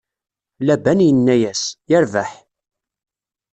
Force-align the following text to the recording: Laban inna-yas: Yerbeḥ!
Laban 0.65 0.99
inna-yas: 1.09 1.63
Yerbeḥ! 1.89 2.31